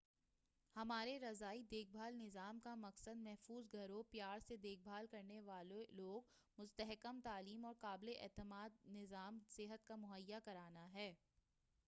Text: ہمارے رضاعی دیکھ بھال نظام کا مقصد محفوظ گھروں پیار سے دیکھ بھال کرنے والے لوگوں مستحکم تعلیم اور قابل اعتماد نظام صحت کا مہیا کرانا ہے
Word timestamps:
ہمارے 0.75 1.19
رضاعی 1.19 1.61
دیکھ 1.71 1.89
بھال 1.91 2.15
نظام 2.15 2.59
کا 2.59 2.73
مقصد 2.75 3.17
محفوظ 3.17 3.65
گھروں 3.71 4.01
پیار 4.11 4.39
سے 4.39 4.57
دیکھ 4.57 4.81
بھال 4.83 5.07
کرنے 5.07 5.39
والے 5.41 5.85
لوگوں 5.89 6.21
مستحکم 6.57 7.19
تعلیم 7.23 7.65
اور 7.65 7.73
قابل 7.79 8.11
اعتماد 8.19 8.85
نظام 8.91 9.39
صحت 9.47 9.85
کا 9.87 9.95
مہیا 9.95 10.39
کرانا 10.45 10.91
ہے 10.93 11.13